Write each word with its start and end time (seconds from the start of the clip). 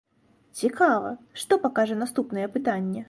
Цікава, 0.61 1.11
што 1.43 1.59
пакажа 1.67 1.99
наступнае 2.03 2.43
апытанне? 2.51 2.99